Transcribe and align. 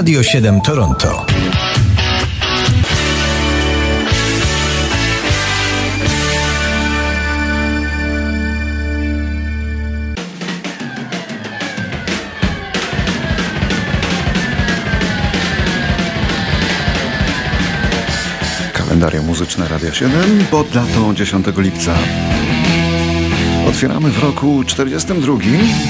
Radio 0.00 0.22
7 0.22 0.60
Toronto. 0.60 1.26
Kalendarium 18.72 19.26
muzyczne 19.26 19.68
Radia 19.68 19.94
7 19.94 20.12
pod 20.50 20.68
datą 20.68 21.14
10 21.14 21.46
lipca. 21.56 21.94
Otwieramy 23.68 24.10
w 24.10 24.18
roku 24.22 24.64
42 24.64 25.32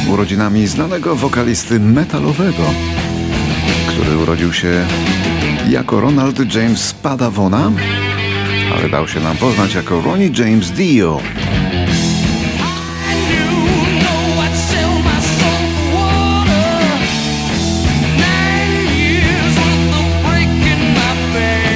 urodzinami 0.08 0.66
znanego 0.66 1.16
wokalisty 1.16 1.80
metalowego, 1.80 2.62
który 4.00 4.16
urodził 4.16 4.52
się 4.52 4.86
jako 5.68 6.00
Ronald 6.00 6.54
James 6.54 6.92
Padavona, 6.92 7.72
ale 8.74 8.88
dał 8.88 9.08
się 9.08 9.20
nam 9.20 9.36
poznać 9.36 9.74
jako 9.74 10.00
Ronnie 10.00 10.30
James 10.38 10.70
Dio. 10.70 11.20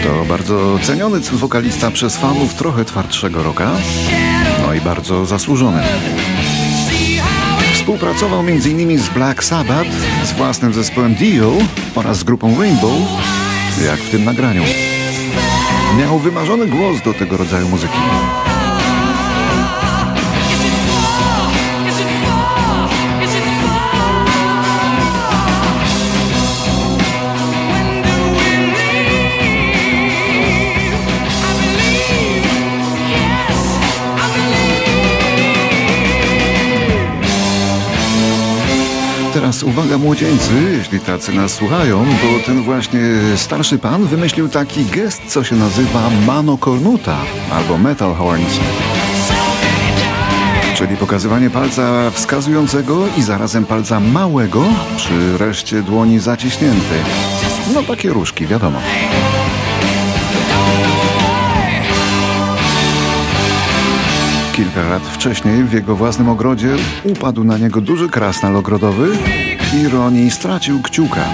To 0.04 0.24
bardzo 0.28 0.78
ceniony 0.82 1.20
wokalista 1.20 1.90
przez 1.90 2.16
fanów 2.16 2.54
trochę 2.54 2.84
twardszego 2.84 3.42
roka, 3.42 3.70
no 4.66 4.74
i 4.74 4.80
bardzo 4.80 5.26
zasłużony. 5.26 5.82
Współpracował 7.84 8.40
m.in. 8.40 8.98
z 8.98 9.08
Black 9.08 9.44
Sabbath, 9.44 9.90
z 10.24 10.32
własnym 10.32 10.72
zespołem 10.72 11.14
Dio 11.14 11.52
oraz 11.94 12.18
z 12.18 12.24
grupą 12.24 12.60
Rainbow, 12.60 12.92
jak 13.84 14.00
w 14.00 14.10
tym 14.10 14.24
nagraniu. 14.24 14.62
Miał 15.98 16.18
wymarzony 16.18 16.66
głos 16.66 17.02
do 17.02 17.14
tego 17.14 17.36
rodzaju 17.36 17.68
muzyki. 17.68 17.98
Teraz 39.54 39.74
uwaga 39.74 39.98
młodzieńcy, 39.98 40.52
jeśli 40.78 41.00
tacy 41.00 41.32
nas 41.32 41.54
słuchają, 41.54 42.04
bo 42.04 42.46
ten 42.46 42.62
właśnie 42.62 43.00
starszy 43.36 43.78
pan 43.78 44.06
wymyślił 44.06 44.48
taki 44.48 44.84
gest, 44.84 45.22
co 45.26 45.44
się 45.44 45.56
nazywa 45.56 46.10
mano 46.26 46.58
cornuta 46.58 47.16
albo 47.50 47.78
metal 47.78 48.14
horns. 48.14 48.60
Czyli 50.74 50.96
pokazywanie 50.96 51.50
palca 51.50 52.10
wskazującego 52.10 53.06
i 53.16 53.22
zarazem 53.22 53.64
palca 53.64 54.00
małego 54.00 54.64
przy 54.96 55.38
reszcie 55.38 55.82
dłoni 55.82 56.18
zaciśniętej. 56.18 57.00
No 57.74 57.82
takie 57.82 58.10
różki, 58.10 58.46
wiadomo. 58.46 58.78
Kilka 64.56 64.88
lat 64.88 65.02
wcześniej 65.02 65.64
w 65.64 65.72
jego 65.72 65.96
własnym 65.96 66.28
ogrodzie 66.28 66.76
upadł 67.04 67.44
na 67.44 67.58
niego 67.58 67.80
duży 67.80 68.08
krasnal 68.08 68.56
ogrodowy 68.56 69.08
i 69.76 69.88
Roni 69.88 70.30
stracił 70.30 70.82
kciuka. 70.82 71.24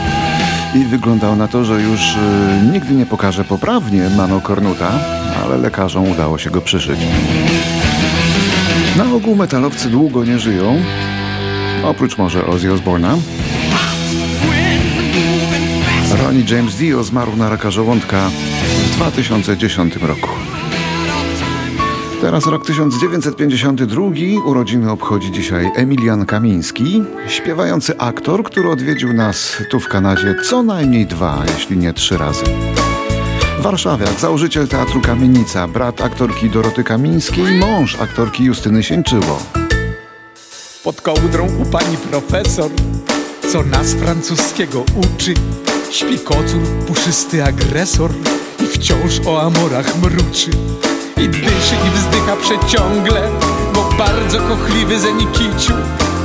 I 0.74 0.84
wyglądało 0.84 1.36
na 1.36 1.48
to, 1.48 1.64
że 1.64 1.82
już 1.82 2.16
y, 2.16 2.18
nigdy 2.72 2.94
nie 2.94 3.06
pokaże 3.06 3.44
poprawnie 3.44 4.10
Mano 4.16 4.40
Cornuta, 4.40 4.90
ale 5.44 5.58
lekarzom 5.58 6.10
udało 6.10 6.38
się 6.38 6.50
go 6.50 6.60
przyszyć. 6.60 7.00
Na 8.96 9.12
ogół 9.14 9.36
metalowcy 9.36 9.88
długo 9.90 10.24
nie 10.24 10.38
żyją, 10.38 10.82
oprócz 11.82 12.18
może 12.18 12.46
Ozzy 12.46 12.68
Osbourne'a. 12.68 13.18
Ronnie 16.22 16.44
James 16.50 16.76
Dio 16.76 17.04
zmarł 17.04 17.36
na 17.36 17.50
raka 17.50 17.70
żołądka 17.70 18.30
w 18.86 18.96
2010 18.96 19.96
roku. 19.96 20.30
Teraz 22.20 22.46
rok 22.46 22.66
1952, 22.66 24.04
urodziny 24.46 24.90
obchodzi 24.90 25.32
dzisiaj 25.32 25.70
Emilian 25.76 26.26
Kamiński, 26.26 27.02
śpiewający 27.28 27.98
aktor, 27.98 28.42
który 28.42 28.70
odwiedził 28.70 29.12
nas 29.12 29.56
tu 29.70 29.80
w 29.80 29.88
Kanadzie 29.88 30.34
co 30.44 30.62
najmniej 30.62 31.06
dwa, 31.06 31.42
jeśli 31.56 31.76
nie 31.78 31.92
trzy 31.92 32.18
razy. 32.18 32.44
Warszawiak, 33.58 34.20
założyciel 34.20 34.68
Teatru 34.68 35.00
Kamienica, 35.00 35.68
brat 35.68 36.00
aktorki 36.00 36.50
Doroty 36.50 36.84
Kamińskiej, 36.84 37.58
mąż 37.58 38.00
aktorki 38.00 38.44
Justyny 38.44 38.82
Sieńczyło. 38.82 39.42
Pod 40.84 41.00
kołdrą 41.00 41.48
u 41.62 41.66
pani 41.66 41.96
profesor, 41.96 42.70
co 43.52 43.62
nas 43.62 43.94
francuskiego 43.94 44.80
uczy, 44.80 45.34
śpi 45.90 46.18
kocur, 46.18 46.62
puszysty 46.86 47.44
agresor 47.44 48.10
i 48.64 48.66
wciąż 48.66 49.20
o 49.26 49.42
amorach 49.42 49.98
mruczy. 50.02 50.50
I 51.20 51.28
dyszy 51.28 51.74
i 51.86 51.90
wzdycha 51.90 52.36
przeciągle 52.36 53.28
Bo 53.74 53.90
bardzo 53.98 54.38
kochliwy 54.38 55.00
zenikiciu 55.00 55.72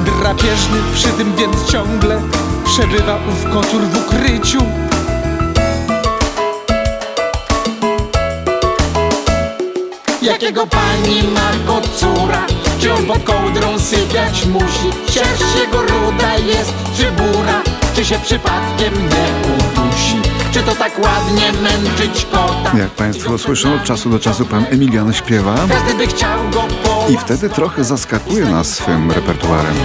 Drapieżny 0.06 0.78
przy 0.94 1.08
tym 1.08 1.36
więc 1.36 1.72
ciągle 1.72 2.22
Przebywa 2.66 3.16
ów 3.16 3.54
kocur 3.54 3.82
w 3.82 3.98
ukryciu 3.98 4.60
Jakiego 10.22 10.68
pani 10.68 11.24
ma 11.24 11.74
kocura? 11.74 12.46
Czy 12.80 12.94
on 12.94 13.06
pod 13.06 13.24
kołdrą 13.24 13.80
sypiać 13.80 14.46
musi? 14.46 15.12
Sierść 15.12 15.56
jego 15.60 15.82
ruda 15.82 16.36
jest 16.36 16.74
czy 16.98 17.12
bura? 17.12 17.62
Czy 17.96 18.06
się 18.06 18.20
przypadkiem 18.20 18.94
nie 18.94 19.54
udusi? 19.54 19.65
Czy 20.56 20.64
to 20.64 20.76
tak 20.76 21.00
ładnie 21.00 21.52
męczyć 21.62 22.26
kota? 22.32 22.78
Jak 22.78 22.90
Państwo 22.90 23.38
słyszą, 23.38 23.74
od 23.74 23.84
czasu 23.84 24.10
do 24.10 24.20
czasu 24.20 24.46
pan 24.46 24.66
Emilian 24.70 25.14
śpiewa 25.14 25.56
Każdy 25.70 25.94
by 25.94 26.08
chciał 26.08 26.50
go 26.50 26.68
i 27.10 27.18
wtedy 27.18 27.50
trochę 27.50 27.84
zaskakuje 27.84 28.46
nas 28.46 28.68
swym 28.68 29.12
repertuarem. 29.12 29.76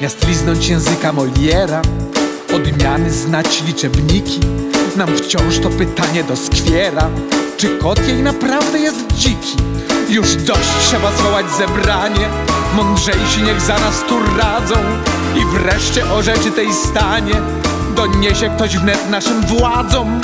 Miast 0.00 0.28
liznąć 0.28 0.68
języka 0.68 1.12
Moliera 1.12 1.82
Odmiany 2.54 3.10
znać 3.10 3.62
liczebniki 3.62 4.40
Nam 4.96 5.16
wciąż 5.16 5.58
to 5.58 5.70
pytanie 5.70 6.24
doskwiera 6.24 7.08
Czy 7.56 7.78
kot 7.78 8.08
jej 8.08 8.22
naprawdę 8.22 8.78
jest 8.78 9.12
dziki? 9.12 9.56
Już 10.08 10.34
dość 10.34 10.70
trzeba 10.80 11.12
zwołać 11.12 11.46
zebranie 11.50 12.28
Mądrzejsi 12.76 13.42
niech 13.42 13.60
za 13.60 13.78
nas 13.78 14.02
tu 14.08 14.18
radzą 14.38 14.74
I 15.36 15.44
wreszcie 15.44 16.12
o 16.12 16.22
rzeczy 16.22 16.50
tej 16.50 16.72
stanie 16.74 17.59
Doniesie 18.00 18.50
ktoś 18.50 18.76
wnet 18.76 19.10
naszym 19.10 19.40
władzom 19.46 20.20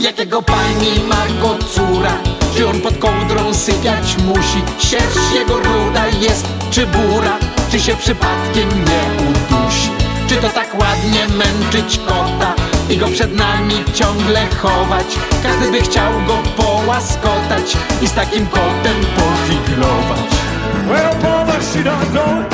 Jakiego 0.00 0.42
pani 0.42 1.08
ma 1.08 1.26
kocura? 1.42 2.12
Czy 2.56 2.68
on 2.68 2.80
pod 2.80 2.98
kołdrą 2.98 3.54
sypiać 3.54 4.16
musi? 4.18 4.62
Sierść 4.78 5.34
jego 5.34 5.56
ruda 5.56 6.06
jest 6.20 6.46
czy 6.70 6.86
bura? 6.86 7.38
Czy 7.70 7.80
się 7.80 7.96
przypadkiem 7.96 8.68
nie 8.68 9.24
udusi? 9.24 9.90
Czy 10.28 10.36
to 10.36 10.48
tak 10.48 10.80
ładnie 10.80 11.26
męczyć 11.28 12.00
kota 12.06 12.54
i 12.90 12.96
go 12.96 13.06
przed 13.06 13.36
nami 13.36 13.74
ciągle 13.94 14.46
chować? 14.62 15.06
Każdy 15.42 15.70
by 15.70 15.80
chciał 15.82 16.12
go 16.26 16.62
połaskotać 16.62 17.76
i 18.02 18.08
z 18.08 18.12
takim 18.12 18.46
kotem 18.46 19.00
pofiglować. 19.16 20.43
Well, 20.88 21.14
mother, 21.22 21.62
she 21.62 21.82
done 21.82 22.06
told 22.12 22.50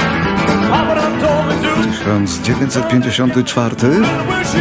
Papa 0.71 0.95
done 0.95 1.21
told 1.21 1.47
me 1.49 1.55
to 1.63 1.75
1954 2.45 3.77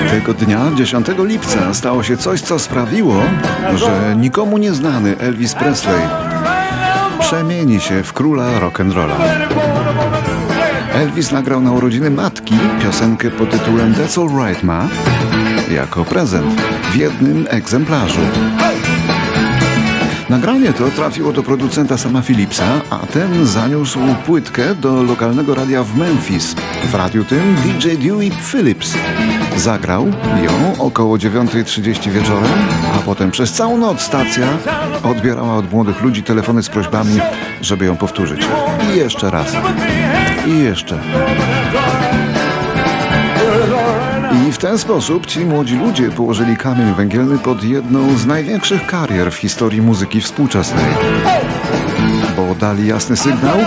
tego 0.09 0.33
dnia, 0.33 0.71
10 0.75 1.07
lipca, 1.17 1.73
stało 1.73 2.03
się 2.03 2.17
coś, 2.17 2.41
co 2.41 2.59
sprawiło, 2.59 3.23
że 3.75 4.15
nikomu 4.15 4.57
nieznany 4.57 5.17
Elvis 5.17 5.55
Presley 5.55 6.01
przemieni 7.19 7.79
się 7.79 8.03
w 8.03 8.13
króla 8.13 8.59
rock'n'rolla. 8.59 9.15
Elvis 10.93 11.31
nagrał 11.31 11.61
na 11.61 11.71
urodziny 11.71 12.09
matki 12.11 12.55
piosenkę 12.81 13.31
pod 13.31 13.49
tytułem 13.49 13.93
That's 13.93 14.21
Alright 14.21 14.63
Ma 14.63 14.87
jako 15.71 16.05
prezent 16.05 16.61
w 16.91 16.95
jednym 16.95 17.47
egzemplarzu. 17.49 18.21
Nagranie 20.29 20.73
to 20.73 20.91
trafiło 20.91 21.33
do 21.33 21.43
producenta 21.43 21.97
sama 21.97 22.21
Philipsa, 22.21 22.81
a 22.89 22.97
ten 22.97 23.45
zaniósł 23.45 23.99
płytkę 24.25 24.75
do 24.75 25.03
lokalnego 25.03 25.55
radia 25.55 25.83
w 25.83 25.97
Memphis. 25.97 26.55
W 26.91 26.95
radiu 26.95 27.23
tym 27.25 27.55
DJ 27.55 27.87
Dewey 28.07 28.31
Phillips 28.31 28.93
Zagrał 29.57 30.07
ją 30.43 30.83
około 30.83 31.17
9.30 31.17 32.11
wieczorem, 32.11 32.51
a 32.95 32.99
potem 32.99 33.31
przez 33.31 33.51
całą 33.53 33.77
noc 33.77 34.01
stacja 34.01 34.47
odbierała 35.03 35.55
od 35.55 35.71
młodych 35.71 36.01
ludzi 36.01 36.23
telefony 36.23 36.63
z 36.63 36.69
prośbami, 36.69 37.19
żeby 37.61 37.85
ją 37.85 37.97
powtórzyć. 37.97 38.47
I 38.93 38.97
jeszcze 38.97 39.31
raz. 39.31 39.53
I 40.47 40.63
jeszcze. 40.63 40.99
Ten 44.59 44.77
sposób 44.77 45.25
ci 45.25 45.45
młodzi 45.45 45.75
ludzie 45.75 46.11
położyli 46.11 46.57
kamień 46.57 46.93
węgielny 46.93 47.39
pod 47.39 47.63
jedną 47.63 48.17
z 48.17 48.25
największych 48.25 48.85
karier 48.85 49.31
w 49.31 49.35
historii 49.35 49.81
muzyki 49.81 50.21
współczesnej. 50.21 50.85
Bo 52.35 52.55
dali 52.55 52.87
jasny 52.87 53.17
sygnał, 53.17 53.57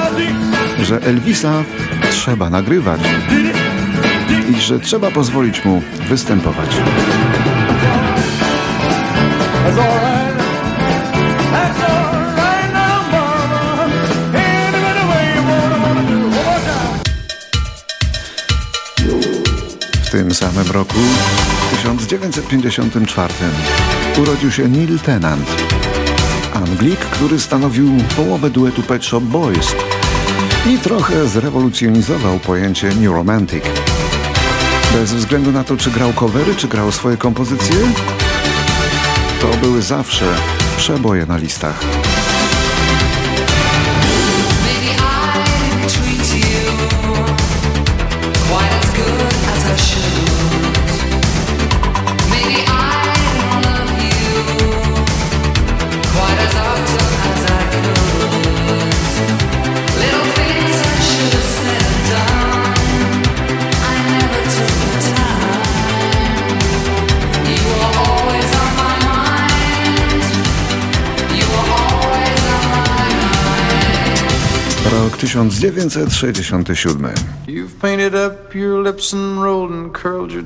że 0.82 1.02
Elvisa 1.02 1.52
trzeba 2.10 2.50
nagrywać 2.50 3.00
i 4.50 4.60
że 4.60 4.80
trzeba 4.80 5.10
pozwolić 5.10 5.64
mu 5.64 5.82
występować. 6.08 6.76
Tym 20.12 20.34
samym 20.34 20.70
roku, 20.70 20.98
w 21.72 21.76
1954, 21.76 23.34
urodził 24.18 24.52
się 24.52 24.68
Neil 24.68 24.98
Tennant. 24.98 25.48
Anglik, 26.54 26.98
który 26.98 27.40
stanowił 27.40 27.90
połowę 28.16 28.50
duetu 28.50 28.82
Pet 28.82 29.04
Shop 29.04 29.20
Boys 29.20 29.74
i 30.66 30.78
trochę 30.78 31.28
zrewolucjonizował 31.28 32.38
pojęcie 32.38 32.88
New 32.88 33.12
Romantic. 33.12 33.64
Bez 34.92 35.14
względu 35.14 35.52
na 35.52 35.64
to, 35.64 35.76
czy 35.76 35.90
grał 35.90 36.12
covery, 36.12 36.54
czy 36.54 36.68
grał 36.68 36.92
swoje 36.92 37.16
kompozycje, 37.16 37.76
to 39.40 39.48
były 39.56 39.82
zawsze 39.82 40.24
przeboje 40.76 41.26
na 41.26 41.36
listach. 41.36 42.01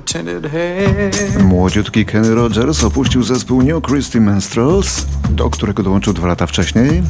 Tinted 0.05 0.51
hair. 0.53 1.45
Młodziutki 1.45 2.07
Kenny 2.07 2.35
Rogers 2.35 2.85
opuścił 2.85 3.23
zespół 3.23 3.63
New 3.63 3.83
Christy 3.83 4.21
Minstrels, 4.21 5.05
do 5.31 5.51
którego 5.51 5.83
dołączył 5.83 6.13
dwa 6.13 6.27
lata 6.27 6.47
wcześniej. 6.47 7.03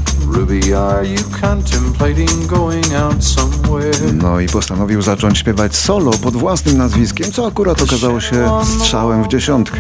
No 4.23 4.41
i 4.41 4.47
postanowił 4.49 5.03
zacząć 5.03 5.39
śpiewać 5.39 5.77
solo 5.77 6.11
pod 6.11 6.37
własnym 6.37 6.79
nazwiskiem, 6.79 7.33
co 7.33 7.47
akurat 7.47 7.83
okazało 7.83 8.21
się 8.21 8.51
strzałem 8.79 9.25
w 9.25 9.29
dziesiątkę. 9.29 9.79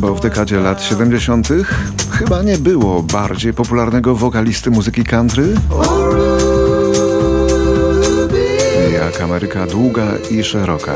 Bo 0.00 0.14
w 0.14 0.20
dekadzie 0.20 0.60
lat 0.60 0.82
70. 0.82 1.48
chyba 2.22 2.42
nie 2.42 2.58
było 2.58 3.02
bardziej 3.02 3.54
popularnego 3.54 4.14
wokalisty 4.14 4.70
muzyki 4.70 5.04
country 5.04 5.54
jak 8.92 9.20
Ameryka 9.20 9.66
długa 9.66 10.06
i 10.30 10.44
szeroka. 10.44 10.92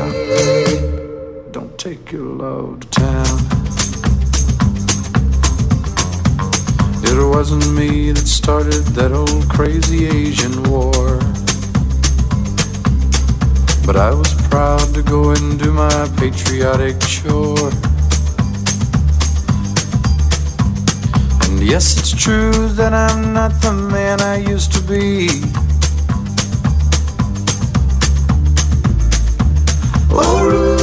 It 7.03 7.35
wasn't 7.35 7.71
me 7.73 8.13
that 8.13 8.27
started 8.27 8.85
that 8.95 9.11
old 9.11 9.47
crazy 9.47 10.07
Asian 10.09 10.63
war. 10.69 11.19
But 13.85 13.95
I 13.95 14.15
was 14.15 14.33
proud 14.49 14.93
to 14.93 15.03
go 15.03 15.31
and 15.31 15.63
do 15.63 15.73
my 15.73 16.07
patriotic 16.15 16.95
chore. 16.99 17.86
Yes, 21.67 21.97
it's 21.97 22.15
true 22.15 22.69
that 22.79 22.93
I'm 22.93 23.33
not 23.33 23.51
the 23.61 23.73
man 23.73 24.21
I 24.21 24.37
used 24.37 24.71
to 24.73 24.81
be. 24.81 25.27
I 30.09 30.76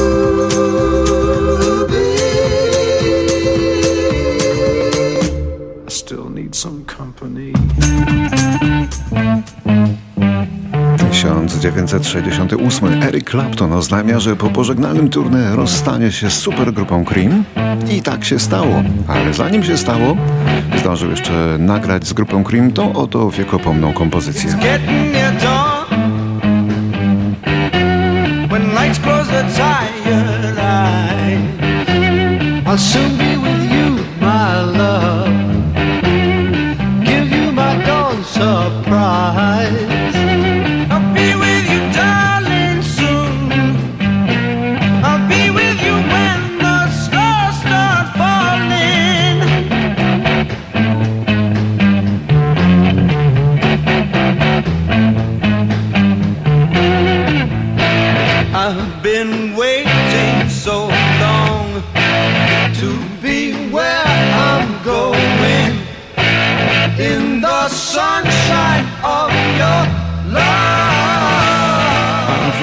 1968 11.64 13.02
Eric 13.02 13.30
Clapton 13.30 13.72
oznajmia, 13.72 14.20
że 14.20 14.36
po 14.36 14.50
pożegnalnym 14.50 15.08
tournée 15.08 15.54
rozstanie 15.54 16.12
się 16.12 16.30
z 16.30 16.32
supergrupą 16.32 17.04
Cream 17.04 17.44
i 17.90 18.02
tak 18.02 18.24
się 18.24 18.38
stało. 18.38 18.82
Ale 19.08 19.34
zanim 19.34 19.64
się 19.64 19.76
stało, 19.76 20.16
zdążył 20.78 21.10
jeszcze 21.10 21.56
nagrać 21.58 22.06
z 22.06 22.12
grupą 22.12 22.44
Cream 22.44 22.72
tą 22.72 22.92
oto 22.92 23.30
wiekopomną 23.30 23.92
kompozycję. 23.92 24.58
I'll 32.66 32.78
soon 32.78 33.16
be 33.16 33.36
with 33.36 33.72
you, 33.72 34.04
my 34.20 34.62
love. 34.78 35.13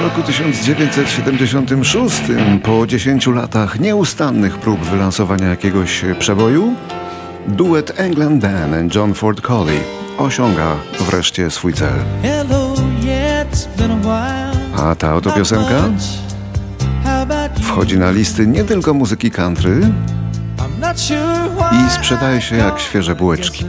Roku 0.02 0.22
1976, 0.22 2.22
po 2.62 2.86
10 2.86 3.26
latach 3.26 3.80
nieustannych 3.80 4.58
prób 4.58 4.80
wylansowania 4.80 5.48
jakiegoś 5.48 6.04
przeboju, 6.18 6.74
duet 7.48 8.00
England 8.00 8.42
Dan 8.42 8.74
and 8.74 8.94
John 8.94 9.14
Ford 9.14 9.40
Colley 9.40 9.80
osiąga 10.18 10.76
wreszcie 11.00 11.50
swój 11.50 11.74
cel. 11.74 11.94
A 14.76 14.94
ta 14.94 15.14
oto 15.14 15.30
piosenka 15.30 15.82
wchodzi 17.62 17.98
na 17.98 18.10
listy 18.10 18.46
nie 18.46 18.64
tylko 18.64 18.94
muzyki 18.94 19.30
country 19.30 19.80
i 21.72 21.90
sprzedaje 21.90 22.40
się 22.40 22.56
jak 22.56 22.80
świeże 22.80 23.14
bułeczki. 23.14 23.64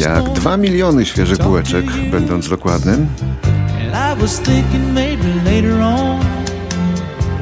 Jak 0.00 0.32
dwa 0.32 0.56
miliony 0.56 1.06
świeżych 1.06 1.38
bułeczek, 1.38 1.86
będąc 2.10 2.48
dokładnym, 2.48 3.06
I 3.98 4.12
was 4.12 4.38
thinking 4.40 4.92
maybe 4.92 5.32
later 5.50 5.80
on 5.80 6.20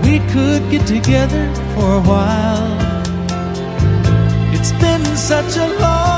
we 0.02 0.20
could 0.32 0.62
get 0.70 0.86
together 0.86 1.52
for 1.74 1.96
a 1.96 2.02
while. 2.12 2.70
It's 4.54 4.70
been 4.72 5.04
such 5.16 5.56
a 5.56 5.66
long 5.80 6.13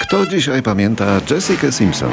Kto 0.00 0.26
dzisiaj 0.26 0.62
pamięta 0.62 1.04
Jessica 1.30 1.72
Simpson? 1.72 2.10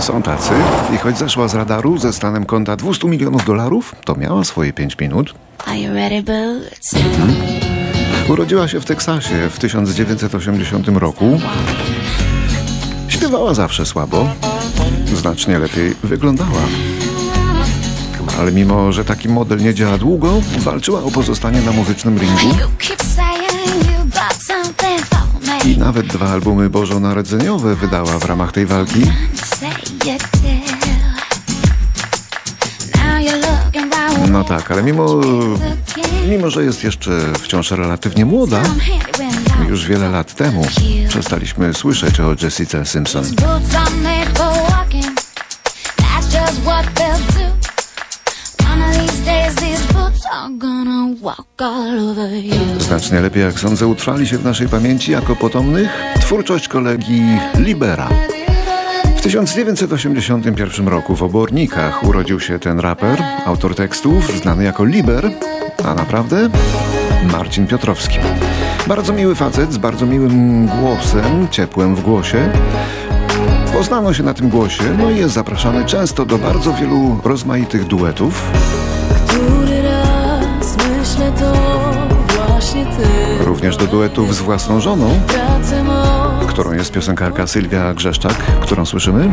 Są 0.00 0.22
tacy 0.22 0.52
i 0.94 0.96
choć 0.96 1.18
zeszła 1.18 1.48
z 1.48 1.54
radaru 1.54 1.98
ze 1.98 2.12
stanem 2.12 2.46
konta 2.46 2.76
200 2.76 3.08
milionów 3.08 3.44
dolarów, 3.44 3.94
to 4.04 4.14
miała 4.14 4.44
swoje 4.44 4.72
5 4.72 4.98
minut. 4.98 5.34
Are 5.66 5.78
you 5.78 5.94
ready, 5.94 6.22
boots? 6.22 6.94
Urodziła 8.28 8.68
się 8.68 8.80
w 8.80 8.84
Teksasie 8.84 9.50
w 9.50 9.58
1980 9.58 10.88
roku. 10.88 11.40
Śpiewała 13.08 13.54
zawsze 13.54 13.86
słabo. 13.86 14.28
Znacznie 15.14 15.58
lepiej 15.58 15.94
wyglądała. 16.02 16.60
Ale 18.38 18.52
mimo, 18.52 18.92
że 18.92 19.04
taki 19.04 19.28
model 19.28 19.58
nie 19.58 19.74
działa 19.74 19.98
długo, 19.98 20.40
walczyła 20.58 21.02
o 21.02 21.10
pozostanie 21.10 21.60
na 21.60 21.72
muzycznym 21.72 22.18
ringu. 22.18 22.56
I 25.64 25.78
nawet 25.78 26.06
dwa 26.06 26.28
albumy 26.28 26.70
bożonarodzeniowe 26.70 27.74
wydała 27.74 28.18
w 28.18 28.24
ramach 28.24 28.52
tej 28.52 28.66
walki. 28.66 29.02
No 34.30 34.44
tak, 34.44 34.70
ale 34.70 34.82
mimo, 34.82 35.20
mimo 36.28 36.50
że 36.50 36.64
jest 36.64 36.84
jeszcze 36.84 37.32
wciąż 37.40 37.70
relatywnie 37.70 38.24
młoda, 38.24 38.62
już 39.68 39.86
wiele 39.86 40.08
lat 40.08 40.34
temu 40.34 40.66
przestaliśmy 41.08 41.74
słyszeć 41.74 42.20
o 42.20 42.34
Jessica 42.42 42.84
Simpson. 42.84 43.24
Znacznie 52.78 53.20
lepiej, 53.20 53.42
jak 53.42 53.60
sądzę, 53.60 53.86
utrwali 53.86 54.26
się 54.26 54.38
w 54.38 54.44
naszej 54.44 54.68
pamięci 54.68 55.12
jako 55.12 55.36
potomnych 55.36 55.90
twórczość 56.20 56.68
kolegi 56.68 57.22
Libera. 57.58 58.08
W 59.16 59.20
1981 59.20 60.88
roku 60.88 61.16
w 61.16 61.22
Obornikach 61.22 62.04
urodził 62.04 62.40
się 62.40 62.58
ten 62.58 62.80
raper, 62.80 63.22
autor 63.46 63.74
tekstów, 63.74 64.40
znany 64.42 64.64
jako 64.64 64.84
Liber, 64.84 65.30
a 65.84 65.94
naprawdę 65.94 66.48
Marcin 67.32 67.66
Piotrowski. 67.66 68.18
Bardzo 68.86 69.12
miły 69.12 69.34
facet 69.34 69.72
z 69.72 69.78
bardzo 69.78 70.06
miłym 70.06 70.66
głosem, 70.80 71.48
ciepłem 71.50 71.96
w 71.96 72.02
głosie. 72.02 72.52
Poznano 73.72 74.14
się 74.14 74.22
na 74.22 74.34
tym 74.34 74.48
głosie, 74.48 74.84
no 74.98 75.10
i 75.10 75.16
jest 75.16 75.34
zapraszany 75.34 75.84
często 75.84 76.26
do 76.26 76.38
bardzo 76.38 76.72
wielu 76.72 77.20
rozmaitych 77.24 77.86
duetów. 77.86 78.42
To 81.14 81.52
właśnie 82.36 82.86
ty 82.86 83.44
Również 83.44 83.76
do 83.76 83.86
duetów 83.86 84.34
z 84.34 84.40
własną 84.40 84.80
żoną, 84.80 85.20
którą 86.48 86.72
jest 86.72 86.92
piosenkarka 86.92 87.46
Sylwia 87.46 87.94
Grzeszczak, 87.94 88.36
którą 88.60 88.84
słyszymy. 88.84 89.30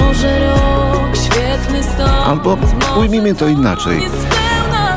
może 0.00 0.46
rok, 0.46 1.16
świetny 1.16 1.82
stąd 1.82 2.26
Albo 2.26 2.58
ujmijmy 2.98 3.34
to 3.34 3.48
inaczej. 3.48 4.02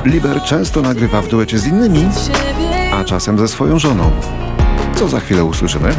Liber 0.05 0.41
często 0.41 0.81
nagrywa 0.81 1.21
w 1.21 1.27
duecie 1.27 1.59
z 1.59 1.67
innymi, 1.67 2.09
a 2.93 3.03
czasem 3.03 3.39
ze 3.39 3.47
swoją 3.47 3.79
żoną. 3.79 4.11
Co 4.95 5.07
za 5.07 5.19
chwilę 5.19 5.43
usłyszymy. 5.43 5.93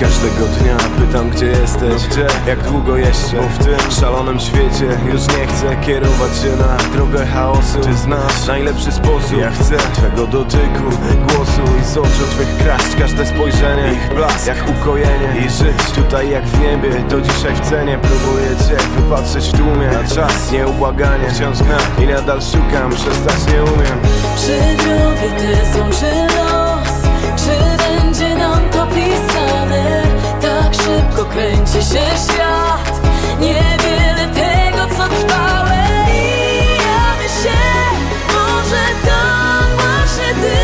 Każdego 0.00 0.46
dnia 0.46 0.76
pytam 0.98 1.30
gdzie 1.30 1.46
jesteś 1.46 2.06
Gdzie? 2.06 2.26
Jak 2.46 2.62
długo 2.62 2.96
jeszcze? 2.96 3.36
Bo 3.36 3.42
w 3.42 3.58
tym 3.58 3.90
szalonym 4.00 4.40
świecie 4.40 4.88
Już 5.12 5.20
nie 5.26 5.46
chcę 5.46 5.76
kierować 5.86 6.36
się 6.42 6.56
na 6.56 6.76
drogę 6.92 7.26
chaosu. 7.26 7.80
Ty 7.80 7.94
znasz 7.94 8.46
najlepszy 8.46 8.92
sposób. 8.92 9.38
Ja 9.40 9.50
chcę 9.50 9.76
twego 9.76 10.26
dotyku, 10.26 10.84
głosu 11.28 11.62
I 11.80 11.84
z 11.84 11.96
oczu 11.96 12.26
twych 12.30 12.56
kraść. 12.56 12.96
Każde 12.98 13.26
spojrzenie 13.26 13.92
Ich 13.92 14.14
blask 14.14 14.46
jak 14.46 14.58
ukojenie. 14.70 15.28
I 15.46 15.50
żyć 15.50 15.90
tutaj 15.94 16.30
jak 16.30 16.44
w 16.44 16.60
niebie 16.60 16.90
Do 17.10 17.20
dzisiaj 17.20 17.54
w 17.54 17.60
cenie. 17.60 17.98
Próbuję 18.02 18.48
cię 18.68 18.86
wypatrzeć 18.96 19.48
w 19.48 19.52
tłumie 19.52 19.86
Na 19.86 20.08
czas 20.14 20.52
nieubłaganie. 20.52 21.30
Wciąż 21.30 21.58
gram 21.62 21.80
i 22.02 22.06
nadal 22.06 22.40
szukam 22.42 22.90
Przestać 22.90 23.52
nie 23.52 23.62
umiem. 23.62 23.98
Czy 24.40 24.84
drogi 24.84 25.34
te 25.38 25.72
są, 25.72 25.90
czy 25.90 26.12
los 26.36 27.02
Czy 27.36 27.76
będzie 27.76 28.05
kręci 31.26 31.72
się 31.72 32.04
świat. 32.24 33.00
Niewiele 33.40 34.28
tego 34.34 34.86
co 34.96 35.08
trwałe. 35.08 35.86
I 36.12 36.66
jawię 36.68 37.28
się 37.42 37.58
Może 38.34 38.84
to 39.04 39.20
właśnie 39.76 40.34
ty. 40.42 40.56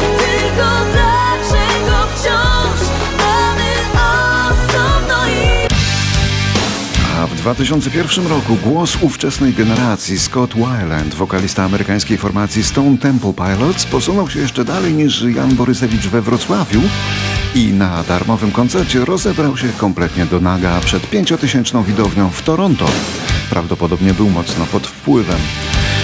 Tylko 0.00 0.68
dlaczego 0.92 2.06
wciąż 2.14 2.90
Mamy 3.18 3.70
osobno 3.94 5.26
i 5.28 5.66
A 7.22 7.26
w 7.26 7.34
2001 7.34 8.26
roku 8.26 8.56
głos 8.64 8.96
ówczesnej 9.00 9.52
generacji 9.52 10.18
Scott 10.18 10.54
Weiland, 10.54 11.14
wokalista 11.14 11.64
amerykańskiej 11.64 12.18
formacji 12.18 12.64
Stone 12.64 12.98
Temple 12.98 13.32
Pilots, 13.32 13.84
posunął 13.86 14.30
się 14.30 14.40
jeszcze 14.40 14.64
dalej 14.64 14.92
niż 14.92 15.22
Jan 15.22 15.54
Borysewicz 15.54 16.06
we 16.06 16.22
Wrocławiu 16.22 16.80
i 17.56 17.72
na 17.72 18.02
darmowym 18.02 18.52
koncercie 18.52 19.04
rozebrał 19.04 19.56
się 19.56 19.68
kompletnie 19.68 20.26
do 20.26 20.40
naga 20.40 20.80
przed 20.80 21.10
pięciotysięczną 21.10 21.82
widownią 21.82 22.30
w 22.30 22.42
Toronto. 22.42 22.86
Prawdopodobnie 23.50 24.14
był 24.14 24.30
mocno 24.30 24.66
pod 24.66 24.86
wpływem. 24.86 25.38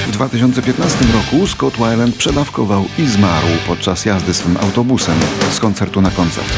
W 0.09 0.11
2015 0.11 0.99
roku 1.15 1.47
Scott 1.47 1.77
Weiland 1.77 2.17
przedawkował 2.17 2.85
i 2.99 3.07
zmarł 3.07 3.47
podczas 3.67 4.05
jazdy 4.05 4.35
swym 4.35 4.57
autobusem 4.57 5.19
z 5.53 5.61
koncertu 5.61 6.01
na 6.01 6.11
koncert. 6.11 6.49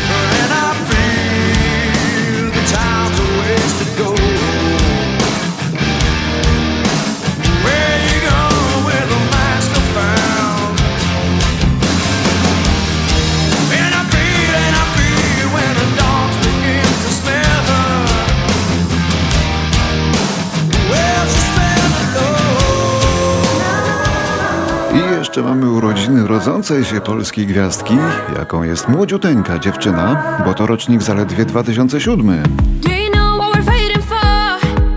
Mamy 26.09 26.19
urodziny 26.19 26.39
rodzącej 26.39 26.85
się 26.85 27.01
polskiej 27.01 27.47
gwiazdki, 27.47 27.95
jaką 28.39 28.63
jest 28.63 28.89
młodziuteńka 28.89 29.59
dziewczyna, 29.59 30.23
bo 30.45 30.55
to 30.55 30.67
rocznik 30.67 31.03
zaledwie 31.03 31.45
2007. 31.45 32.43
Do 32.83 32.91
you 32.91 33.11
know 33.13 33.41
what 33.41 33.65
we're 33.65 33.73
fighting 33.73 34.05
for? 34.05 34.19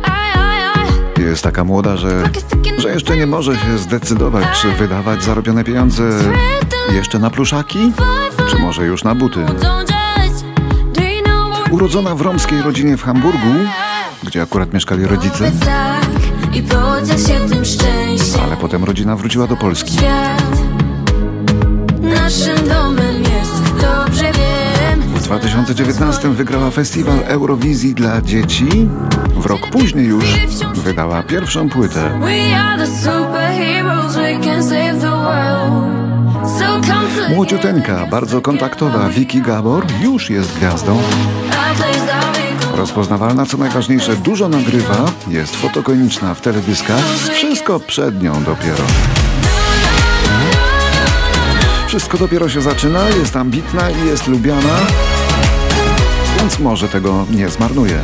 I, 0.06 1.20
I, 1.20 1.22
I. 1.22 1.26
Jest 1.26 1.44
taka 1.44 1.64
młoda, 1.64 1.98
że, 1.98 2.24
że 2.78 2.90
jeszcze 2.90 3.18
nie 3.18 3.28
może 3.28 3.56
się 3.56 3.78
zdecydować, 3.78 4.46
czy 4.62 4.72
wydawać 4.72 5.24
zarobione 5.24 5.64
pieniądze 5.64 6.04
jeszcze 6.94 7.20
na 7.20 7.30
pluszaki, 7.30 7.92
czy 8.50 8.60
może 8.60 8.86
już 8.86 9.04
na 9.04 9.16
buty. 9.16 9.46
Urodzona 11.72 12.16
w 12.16 12.22
romskiej 12.22 12.62
rodzinie 12.62 12.98
w 12.98 13.04
Hamburgu, 13.04 13.54
gdzie 14.24 14.42
akurat 14.42 14.74
mieszkali 14.74 15.06
rodzice, 15.06 15.52
tak 15.62 16.08
ale 18.44 18.58
potem 18.58 18.84
rodzina 18.84 19.16
wróciła 19.16 19.48
do 19.48 19.56
Polski. 19.56 19.98
2019 25.28 26.30
wygrała 26.30 26.72
festiwal 26.72 27.20
Eurowizji 27.26 27.94
dla 27.94 28.22
dzieci. 28.22 28.68
W 29.36 29.46
rok 29.46 29.70
później 29.70 30.06
już 30.06 30.26
wydała 30.74 31.24
pierwszą 31.24 31.70
płytę. 31.70 32.20
Młodziuteńka, 37.36 38.06
bardzo 38.12 38.42
kontaktowa 38.42 39.10
Vicky 39.10 39.42
Gabor 39.42 39.86
już 40.02 40.30
jest 40.30 40.54
gwiazdą. 40.54 41.00
Rozpoznawalna, 42.76 43.46
co 43.46 43.58
najważniejsze, 43.58 44.16
dużo 44.16 44.50
nagrywa, 44.50 45.06
jest 45.28 45.56
fotogeniczna 45.56 46.34
w 46.34 46.42
teledyskach. 46.42 47.06
Wszystko 47.34 47.80
przed 47.80 48.24
nią 48.24 48.44
dopiero. 48.44 48.84
Wszystko 51.88 52.18
dopiero 52.18 52.50
się 52.50 52.62
zaczyna, 52.62 53.10
jest 53.10 53.36
ambitna 53.36 53.90
i 53.90 54.08
jest 54.08 54.28
lubiana, 54.28 54.78
więc 56.40 56.60
może 56.60 56.88
tego 56.88 57.26
nie 57.32 57.50
zmarnuje. 57.50 58.04